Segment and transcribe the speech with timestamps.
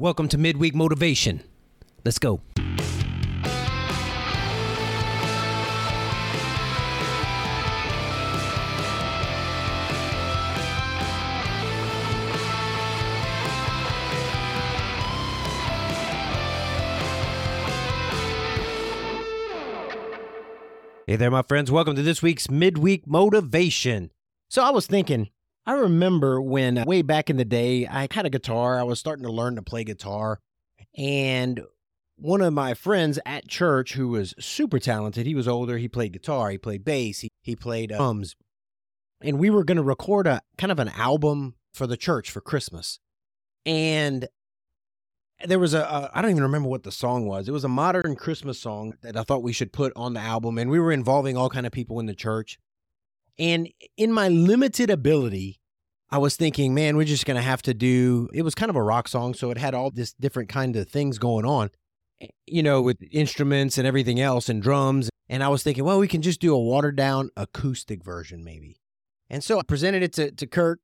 [0.00, 1.42] Welcome to Midweek Motivation.
[2.06, 2.40] Let's go.
[21.06, 21.70] Hey there, my friends.
[21.70, 24.10] Welcome to this week's Midweek Motivation.
[24.48, 25.28] So, I was thinking,
[25.70, 28.80] I remember when uh, way back in the day, I had a guitar.
[28.80, 30.40] I was starting to learn to play guitar.
[30.98, 31.60] And
[32.16, 36.12] one of my friends at church who was super talented, he was older, he played
[36.12, 38.34] guitar, he played bass, he, he played uh, drums.
[39.20, 42.40] And we were going to record a kind of an album for the church for
[42.40, 42.98] Christmas.
[43.64, 44.26] And
[45.46, 47.48] there was a a I don't even remember what the song was.
[47.48, 50.58] It was a modern Christmas song that I thought we should put on the album
[50.58, 52.58] and we were involving all kind of people in the church.
[53.38, 55.59] And in my limited ability,
[56.12, 58.76] I was thinking, man, we're just going to have to do it was kind of
[58.76, 61.70] a rock song, so it had all this different kind of things going on.
[62.20, 65.08] eh, You know, with instruments and everything else and drums.
[65.28, 68.80] And I was thinking, well, we can just do a watered down acoustic version maybe.
[69.28, 70.80] And so I presented it to, to Kurt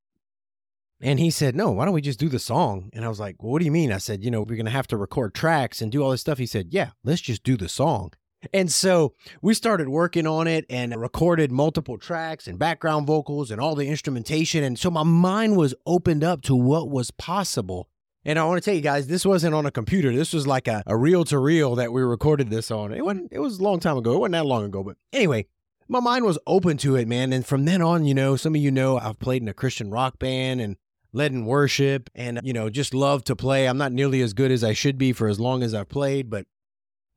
[1.00, 2.88] and he said, No, why don't we just do the song?
[2.92, 3.90] And I was like, well, What do you mean?
[3.92, 6.20] I said, You know, we're going to have to record tracks and do all this
[6.20, 6.38] stuff.
[6.38, 8.12] He said, Yeah, let's just do the song.
[8.52, 13.60] And so we started working on it and recorded multiple tracks and background vocals and
[13.60, 14.64] all the instrumentation.
[14.64, 17.88] And so my mind was opened up to what was possible.
[18.24, 20.14] And I want to tell you guys, this wasn't on a computer.
[20.14, 22.92] This was like a, a reel to reel that we recorded this on.
[22.92, 24.14] It wasn't, it was a long time ago.
[24.14, 24.82] It wasn't that long ago.
[24.82, 25.46] But anyway,
[25.88, 27.32] my mind was open to it, man.
[27.32, 29.90] And from then on, you know, some of you know I've played in a Christian
[29.90, 30.76] rock band and
[31.12, 33.66] led in worship and, you know, just love to play.
[33.66, 36.28] I'm not nearly as good as I should be for as long as I've played,
[36.28, 36.46] but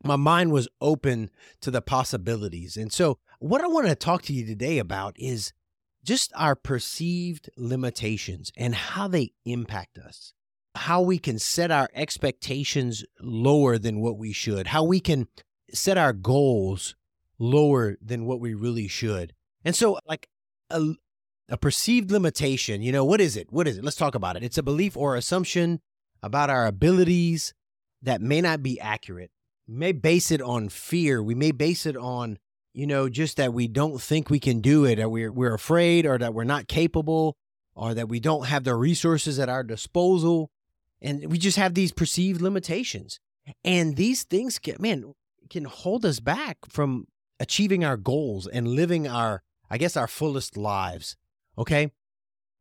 [0.03, 1.30] my mind was open
[1.61, 2.78] to the possibilities.
[2.78, 5.53] And so, what I want to talk to you today about is
[6.03, 10.33] just our perceived limitations and how they impact us,
[10.75, 15.27] how we can set our expectations lower than what we should, how we can
[15.73, 16.95] set our goals
[17.38, 19.33] lower than what we really should.
[19.65, 20.30] And so, like
[20.70, 20.93] a,
[21.49, 23.52] a perceived limitation, you know, what is it?
[23.52, 23.83] What is it?
[23.83, 24.43] Let's talk about it.
[24.43, 25.82] It's a belief or assumption
[26.21, 27.54] about our abilities
[28.02, 29.32] that may not be accurate.
[29.71, 31.21] May base it on fear.
[31.21, 32.39] We may base it on,
[32.73, 36.05] you know, just that we don't think we can do it, or we're, we're afraid,
[36.05, 37.37] or that we're not capable,
[37.75, 40.49] or that we don't have the resources at our disposal.
[41.02, 43.19] And we just have these perceived limitations.
[43.63, 45.13] And these things can, man,
[45.49, 47.05] can hold us back from
[47.39, 51.15] achieving our goals and living our, I guess, our fullest lives.
[51.58, 51.91] Okay.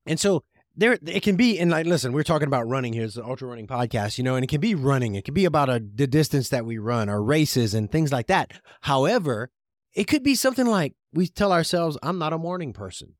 [0.07, 0.45] And so
[0.79, 3.05] there, it can be, and like, listen, we're talking about running here.
[3.05, 5.17] It's an ultra running podcast, you know, and it can be running.
[5.17, 8.29] It can be about a, the distance that we run, our races and things like
[8.29, 8.53] that.
[8.83, 9.51] However,
[9.95, 13.15] it could be something like we tell ourselves, I'm not a morning person.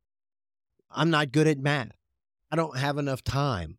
[0.89, 1.91] I'm not good at math.
[2.51, 3.79] I don't have enough time.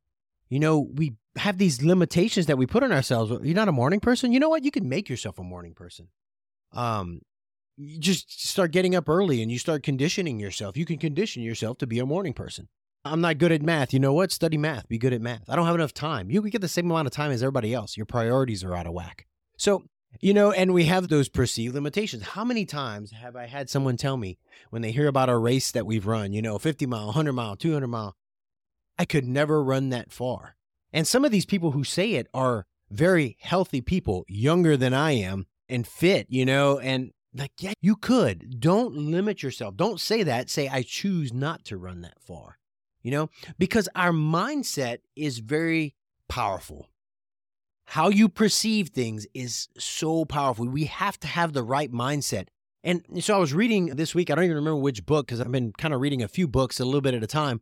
[0.49, 3.31] You know, we have these limitations that we put on ourselves.
[3.43, 4.33] You're not a morning person.
[4.33, 4.65] You know what?
[4.65, 6.09] You can make yourself a morning person.
[6.73, 7.21] Um,
[7.77, 10.75] you just start getting up early and you start conditioning yourself.
[10.75, 12.67] You can condition yourself to be a morning person.
[13.05, 13.93] I'm not good at math.
[13.93, 14.31] You know what?
[14.31, 14.87] Study math.
[14.87, 15.49] Be good at math.
[15.49, 16.29] I don't have enough time.
[16.29, 17.95] You could get the same amount of time as everybody else.
[17.95, 19.25] Your priorities are out of whack.
[19.57, 19.83] So,
[20.19, 22.23] you know, and we have those perceived limitations.
[22.23, 24.37] How many times have I had someone tell me
[24.69, 27.55] when they hear about a race that we've run, you know, 50 mile, 100 mile,
[27.55, 28.15] 200 mile,
[28.97, 30.55] I could never run that far.
[30.91, 35.11] And some of these people who say it are very healthy people, younger than I
[35.11, 38.59] am and fit, you know, and like, yeah, you could.
[38.59, 39.77] Don't limit yourself.
[39.77, 40.49] Don't say that.
[40.49, 42.57] Say, I choose not to run that far,
[43.01, 45.95] you know, because our mindset is very
[46.27, 46.89] powerful.
[47.85, 50.67] How you perceive things is so powerful.
[50.67, 52.47] We have to have the right mindset.
[52.83, 55.51] And so I was reading this week, I don't even remember which book because I've
[55.51, 57.61] been kind of reading a few books a little bit at a time.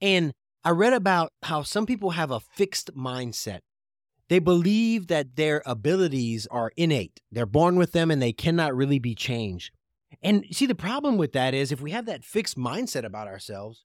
[0.00, 0.32] And
[0.64, 3.60] I read about how some people have a fixed mindset.
[4.28, 8.98] They believe that their abilities are innate, they're born with them and they cannot really
[8.98, 9.72] be changed.
[10.22, 13.84] And see, the problem with that is if we have that fixed mindset about ourselves,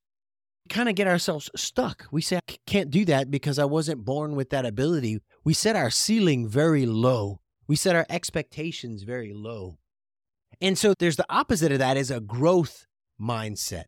[0.69, 2.07] kind of get ourselves stuck.
[2.11, 5.19] We say, I can't do that because I wasn't born with that ability.
[5.43, 9.77] We set our ceiling very low, we set our expectations very low.
[10.61, 12.85] And so there's the opposite of that is a growth
[13.19, 13.85] mindset.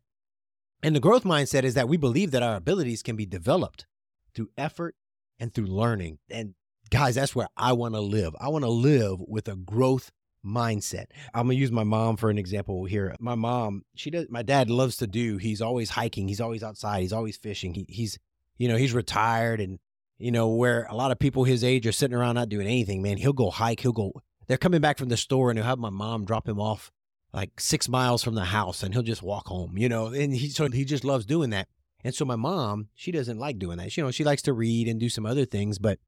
[0.82, 3.86] And the growth mindset is that we believe that our abilities can be developed
[4.34, 4.94] through effort
[5.40, 6.18] and through learning.
[6.30, 6.54] And
[6.90, 8.34] guys, that's where I want to live.
[8.40, 10.10] I want to live with a growth
[10.44, 11.06] mindset.
[11.34, 13.14] I'm to use my mom for an example here.
[13.20, 15.36] My mom, she does my dad loves to do.
[15.36, 17.74] He's always hiking, he's always outside, he's always fishing.
[17.74, 18.18] He, he's
[18.56, 19.78] you know, he's retired and
[20.18, 23.02] you know, where a lot of people his age are sitting around not doing anything,
[23.02, 23.18] man.
[23.18, 24.12] He'll go hike, he'll go
[24.48, 26.90] they're coming back from the store and he'll have my mom drop him off
[27.32, 30.48] like six miles from the house and he'll just walk home, you know, and he
[30.48, 31.68] so he just loves doing that.
[32.02, 33.96] And so my mom, she doesn't like doing that.
[33.96, 35.98] You know, she likes to read and do some other things, but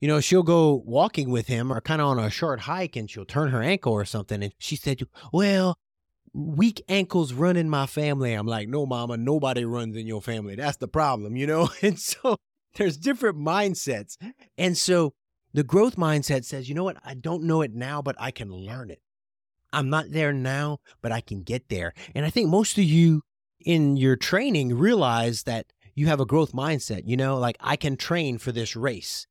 [0.00, 3.10] you know, she'll go walking with him or kind of on a short hike and
[3.10, 4.42] she'll turn her ankle or something.
[4.42, 5.02] And she said,
[5.32, 5.78] Well,
[6.32, 8.32] weak ankles run in my family.
[8.32, 10.54] I'm like, No, mama, nobody runs in your family.
[10.56, 11.68] That's the problem, you know?
[11.82, 12.36] And so
[12.76, 14.16] there's different mindsets.
[14.56, 15.12] And so
[15.52, 16.96] the growth mindset says, You know what?
[17.04, 19.02] I don't know it now, but I can learn it.
[19.72, 21.92] I'm not there now, but I can get there.
[22.14, 23.22] And I think most of you
[23.64, 27.02] in your training realize that you have a growth mindset.
[27.04, 29.26] You know, like I can train for this race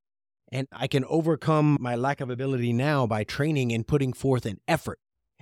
[0.51, 4.59] and I can overcome my lack of ability now by training and putting forth an
[4.67, 4.99] effort.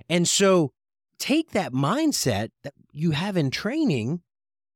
[0.08, 0.72] And so
[1.18, 4.22] take that mindset that you have in training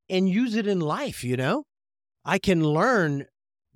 [0.09, 1.65] and use it in life, you know?
[2.25, 3.27] I can learn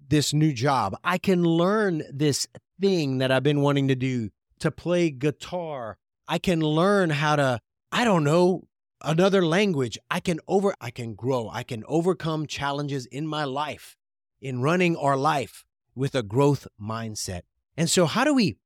[0.08, 0.96] this new job.
[1.02, 2.46] I can learn this
[2.80, 4.30] thing that I've been wanting to do
[4.60, 5.98] to play guitar.
[6.28, 7.60] I can learn how to,
[7.92, 8.68] I don't know,
[9.02, 9.98] another language.
[10.10, 11.50] I can over I can grow.
[11.50, 13.96] I can overcome challenges in my life,
[14.40, 15.64] in running our life
[15.96, 17.42] with a growth mindset.
[17.76, 18.56] And so, how do we,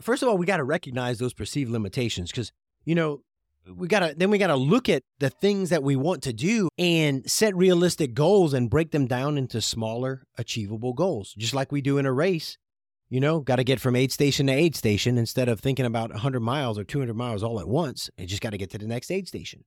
[0.00, 2.52] first of all, we got to recognize those perceived limitations because,
[2.84, 3.22] you know,
[3.66, 6.32] we got to, then we got to look at the things that we want to
[6.32, 11.70] do and set realistic goals and break them down into smaller, achievable goals, just like
[11.70, 12.58] we do in a race.
[13.08, 16.10] You know, got to get from aid station to aid station instead of thinking about
[16.10, 18.08] 100 miles or 200 miles all at once.
[18.16, 19.64] And just got to get to the next aid station.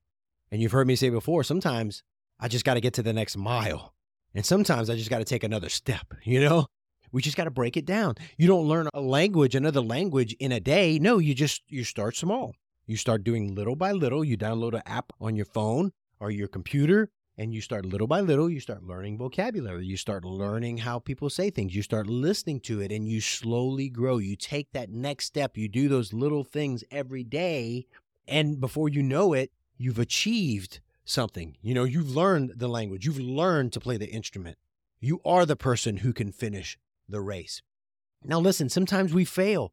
[0.52, 2.02] And you've heard me say before, sometimes
[2.40, 3.95] I just got to get to the next mile.
[4.36, 6.68] And sometimes I just got to take another step, you know?
[7.12, 8.16] We just got to break it down.
[8.38, 11.00] You don't learn a language, another language in a day.
[11.00, 12.54] No, you just you start small.
[12.86, 14.26] You start doing little by little.
[14.26, 18.22] You download an app on your phone or your computer and you start little by
[18.22, 22.60] little you start learning vocabulary you start learning how people say things you start listening
[22.60, 26.44] to it and you slowly grow you take that next step you do those little
[26.44, 27.86] things every day
[28.28, 31.56] and before you know it you've achieved something.
[31.62, 34.58] You know, you've learned the language, you've learned to play the instrument.
[35.00, 37.62] You are the person who can finish the race.
[38.24, 39.72] Now, listen, sometimes we fail.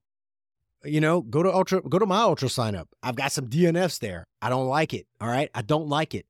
[0.84, 2.88] You know, go to ultra, go to my UltraSignup.
[3.02, 4.26] I've got some DNFs there.
[4.42, 5.06] I don't like it.
[5.20, 5.48] All right.
[5.54, 6.26] I don't like it.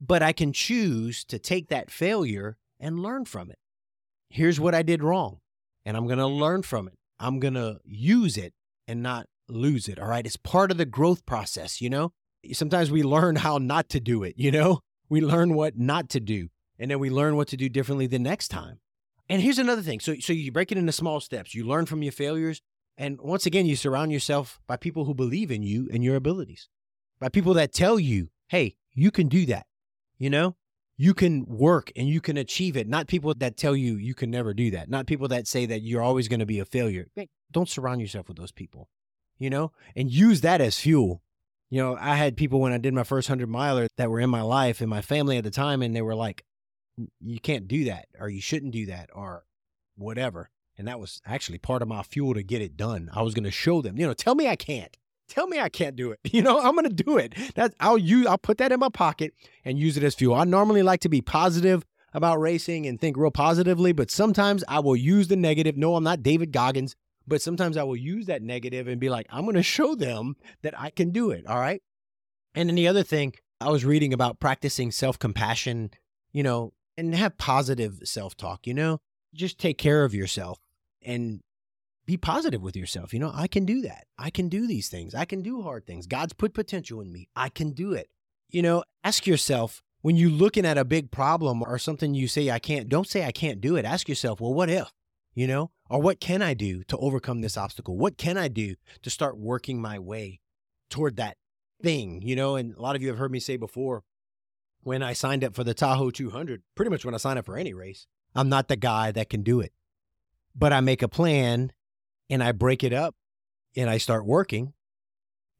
[0.00, 3.58] But I can choose to take that failure and learn from it.
[4.28, 5.38] Here's what I did wrong.
[5.84, 6.98] And I'm going to learn from it.
[7.18, 8.52] I'm going to use it
[8.88, 9.98] and not lose it.
[10.00, 10.26] All right.
[10.26, 11.80] It's part of the growth process.
[11.80, 12.12] You know,
[12.52, 14.80] sometimes we learn how not to do it, you know?
[15.08, 16.48] We learn what not to do,
[16.78, 18.80] and then we learn what to do differently the next time.
[19.28, 20.00] And here's another thing.
[20.00, 21.54] So so you break it into small steps.
[21.54, 22.60] You learn from your failures,
[22.96, 26.68] and once again, you surround yourself by people who believe in you and your abilities.
[27.20, 29.66] By people that tell you, "Hey, you can do that."
[30.18, 30.56] You know?
[30.96, 32.88] You can work and you can achieve it.
[32.88, 34.88] Not people that tell you you can never do that.
[34.88, 37.08] Not people that say that you're always going to be a failure.
[37.52, 38.88] Don't surround yourself with those people.
[39.38, 39.72] You know?
[39.94, 41.22] And use that as fuel
[41.70, 44.30] you know, I had people when I did my first 100 miler that were in
[44.30, 46.44] my life and my family at the time, and they were like,
[47.20, 49.44] you can't do that, or you shouldn't do that, or
[49.96, 50.50] whatever.
[50.78, 53.10] And that was actually part of my fuel to get it done.
[53.12, 54.96] I was going to show them, you know, tell me I can't.
[55.28, 56.20] Tell me I can't do it.
[56.32, 57.34] You know, I'm going to do it.
[57.54, 59.32] That I'll use I'll put that in my pocket
[59.64, 60.34] and use it as fuel.
[60.34, 64.80] I normally like to be positive about racing and think real positively, but sometimes I
[64.80, 65.76] will use the negative.
[65.76, 66.94] No, I'm not David Goggins.
[67.26, 70.36] But sometimes I will use that negative and be like, I'm going to show them
[70.62, 71.46] that I can do it.
[71.46, 71.82] All right.
[72.54, 75.90] And then the other thing, I was reading about practicing self compassion,
[76.32, 79.00] you know, and have positive self talk, you know,
[79.34, 80.58] just take care of yourself
[81.02, 81.40] and
[82.06, 83.12] be positive with yourself.
[83.12, 84.06] You know, I can do that.
[84.18, 85.14] I can do these things.
[85.14, 86.06] I can do hard things.
[86.06, 87.28] God's put potential in me.
[87.34, 88.08] I can do it.
[88.48, 92.50] You know, ask yourself when you're looking at a big problem or something you say,
[92.50, 93.84] I can't, don't say I can't do it.
[93.84, 94.92] Ask yourself, well, what if?
[95.36, 97.96] You know, or what can I do to overcome this obstacle?
[97.96, 100.40] What can I do to start working my way
[100.88, 101.36] toward that
[101.82, 102.22] thing?
[102.22, 104.02] You know, and a lot of you have heard me say before
[104.82, 107.58] when I signed up for the Tahoe 200, pretty much when I sign up for
[107.58, 109.72] any race, I'm not the guy that can do it.
[110.54, 111.72] But I make a plan
[112.30, 113.14] and I break it up
[113.76, 114.72] and I start working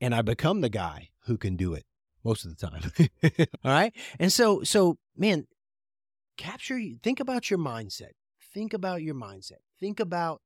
[0.01, 1.85] and I become the guy who can do it
[2.25, 3.47] most of the time.
[3.65, 3.93] All right?
[4.19, 5.47] And so so man,
[6.39, 8.13] capture think about your mindset.
[8.57, 9.59] Think about your mindset.
[9.79, 10.41] Think about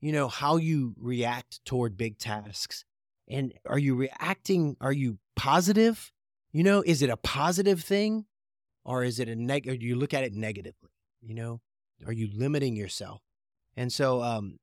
[0.00, 2.84] you know how you react toward big tasks.
[3.26, 6.12] And are you reacting are you positive?
[6.52, 8.26] You know is it a positive thing
[8.84, 10.90] or is it a neg or do you look at it negatively?
[11.20, 11.60] You know
[12.06, 13.20] are you limiting yourself?
[13.76, 14.60] And so um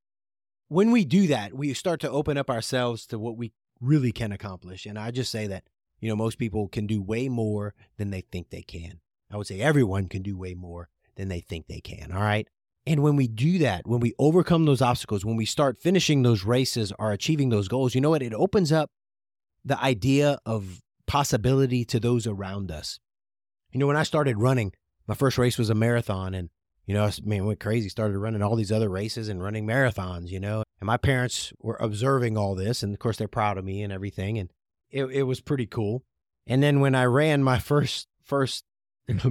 [0.69, 4.31] when we do that we start to open up ourselves to what we really can
[4.31, 4.85] accomplish.
[4.85, 5.65] And i just say that
[5.99, 9.01] you know most people can do way more than they think they can.
[9.29, 12.47] I would say everyone can do way more than they think they can all right
[12.85, 16.43] and when we do that, when we overcome those obstacles, when we start finishing those
[16.43, 18.21] races or achieving those goals, you know what?
[18.21, 18.89] It opens up
[19.63, 22.99] the idea of possibility to those around us.
[23.71, 24.73] You know, when I started running,
[25.07, 26.49] my first race was a marathon and
[26.85, 30.29] You know, I mean, went crazy, started running all these other races and running marathons,
[30.29, 30.63] you know.
[30.81, 32.83] And my parents were observing all this.
[32.83, 34.37] And of course, they're proud of me and everything.
[34.37, 34.49] And
[34.91, 36.03] it, it was pretty cool.
[36.45, 38.65] And then when I ran my first, first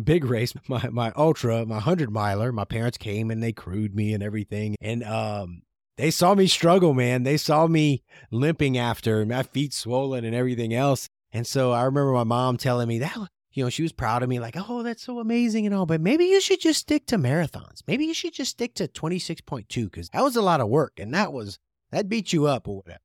[0.05, 4.15] big race, my, my ultra, my 100 miler, my parents came and they crewed me
[4.15, 4.77] and everything.
[4.81, 5.63] And um,
[5.97, 7.23] they saw me struggle, man.
[7.23, 11.09] They saw me limping after, my feet swollen and everything else.
[11.33, 13.17] And so I remember my mom telling me that
[13.55, 16.01] you know, she was proud of me, like, oh, that's so amazing and all, but
[16.01, 17.83] maybe you should just stick to marathons.
[17.87, 21.15] Maybe you should just stick to 26.2 because that was a lot of work and
[21.15, 21.59] that was,
[21.91, 23.01] that beat you up or whatever.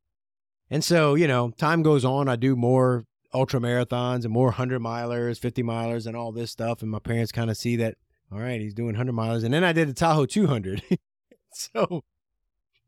[0.69, 2.27] And so, you know, time goes on.
[2.29, 3.05] I do more
[3.37, 6.81] ultra marathons and more 100 milers, 50 milers, and all this stuff.
[6.81, 7.95] And my parents kind of see that,
[8.31, 9.43] all right, he's doing 100 milers.
[9.43, 10.81] And then I did the Tahoe 200.
[11.53, 12.03] so,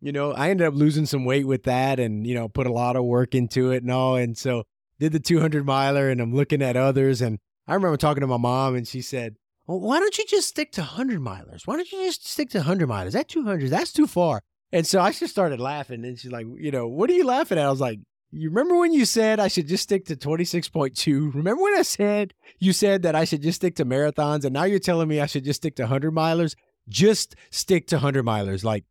[0.01, 2.73] you know, I ended up losing some weight with that and, you know, put a
[2.73, 4.15] lot of work into it and all.
[4.15, 4.63] And so,
[4.99, 8.37] did the 200 miler and I'm looking at others and I remember talking to my
[8.37, 11.67] mom and she said, well, why don't you just stick to 100 milers?
[11.67, 13.11] Why don't you just stick to 100 milers?
[13.11, 14.41] That 200, that's too far.
[14.71, 16.03] And so I just started laughing.
[16.03, 17.65] And she's like, you know, what are you laughing at?
[17.65, 17.99] I was like,
[18.31, 21.33] you remember when you said I should just stick to 26.2?
[21.33, 24.43] Remember when I said you said that I should just stick to marathons?
[24.43, 26.55] And now you're telling me I should just stick to 100 milers?
[26.87, 28.63] Just stick to 100 milers.
[28.63, 28.85] Like,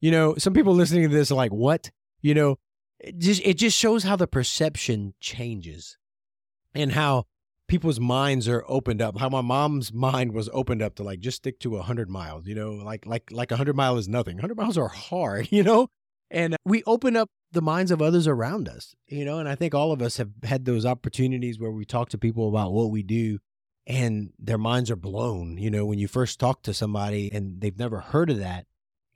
[0.00, 1.90] you know, some people listening to this are like, what?
[2.20, 2.58] You know,
[2.98, 5.96] it just, it just shows how the perception changes
[6.74, 7.26] and how
[7.68, 11.38] people's minds are opened up how my mom's mind was opened up to like just
[11.38, 14.76] stick to 100 miles you know like like like 100 mile is nothing 100 miles
[14.76, 15.88] are hard you know
[16.32, 19.54] and uh, we open up the minds of others around us you know and i
[19.54, 22.90] think all of us have had those opportunities where we talk to people about what
[22.90, 23.38] we do
[23.86, 27.78] and their minds are blown you know when you first talk to somebody and they've
[27.78, 28.66] never heard of that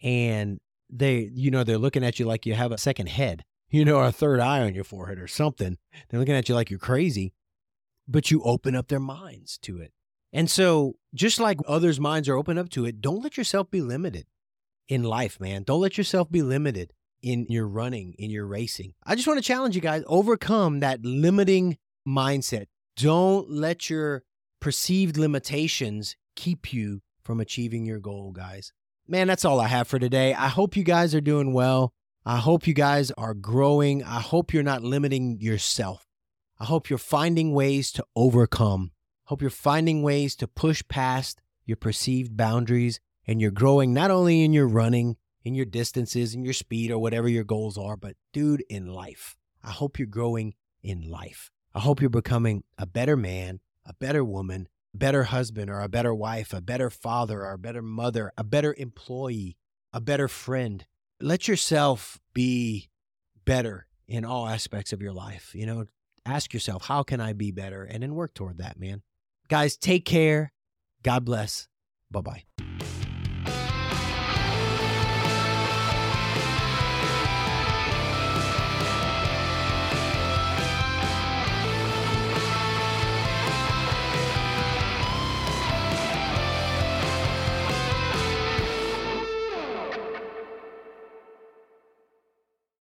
[0.03, 0.59] and
[0.91, 3.97] they you know they're looking at you like you have a second head you know
[3.97, 6.79] or a third eye on your forehead or something they're looking at you like you're
[6.79, 7.33] crazy
[8.09, 9.93] but you open up their minds to it.
[10.33, 13.81] And so, just like others' minds are open up to it, don't let yourself be
[13.81, 14.27] limited
[14.89, 15.63] in life, man.
[15.63, 16.93] Don't let yourself be limited
[17.27, 18.95] in your running, in your racing.
[19.05, 22.67] I just want to challenge you guys overcome that limiting mindset.
[22.97, 24.23] Don't let your
[24.61, 28.73] perceived limitations keep you from achieving your goal, guys.
[29.09, 30.35] Man, that's all I have for today.
[30.35, 31.93] I hope you guys are doing well.
[32.25, 34.05] I hope you guys are growing.
[34.05, 36.07] I hope you're not limiting yourself.
[36.61, 38.93] I hope you're finding ways to overcome.
[39.25, 44.45] Hope you're finding ways to push past your perceived boundaries and you're growing not only
[44.45, 45.17] in your running,
[45.47, 49.37] in your distances, in your speed, or whatever your goals are, but dude, in life.
[49.63, 51.53] I hope you're growing in life.
[51.73, 55.89] I hope you're becoming a better man, a better woman, a better husband, or a
[55.89, 59.57] better wife, a better father, or a better mother, a better employee,
[59.93, 60.85] a better friend.
[61.21, 62.89] Let yourself be
[63.45, 65.55] better in all aspects of your life.
[65.55, 65.85] You know,
[66.25, 67.85] ask yourself, how can I be better?
[67.85, 69.03] And then work toward that, man.
[69.49, 70.53] Guys, take care.
[71.05, 71.69] God bless.
[72.11, 72.43] Bye bye.